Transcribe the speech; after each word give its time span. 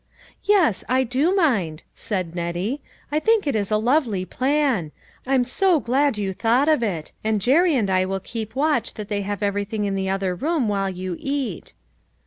"Yes, 0.43 0.83
T 0.89 1.03
do 1.03 1.35
mind," 1.35 1.83
said 1.93 2.33
Nettie;" 2.33 2.81
I 3.11 3.19
think 3.19 3.45
it 3.45 3.55
is 3.55 3.69
a 3.69 3.77
lovely 3.77 4.25
plan; 4.25 4.91
I'm 5.27 5.43
so 5.43 5.79
glad 5.79 6.17
you 6.17 6.33
thought 6.33 6.67
of 6.67 6.81
it, 6.81 6.85
A 6.87 6.89
COMPLETE 6.89 7.03
8UCCES8. 7.03 7.23
215 7.23 7.31
and 7.53 7.57
Jerry 7.59 7.75
and 7.75 7.89
I 7.91 8.05
will 8.05 8.19
keep 8.19 8.55
watch 8.55 8.95
that 8.95 9.09
they 9.09 9.21
have 9.21 9.43
everything 9.43 9.85
in 9.85 9.93
the 9.93 10.09
other 10.09 10.33
room, 10.33 10.67
while 10.67 10.89
you 10.89 11.17
eat." 11.19 11.75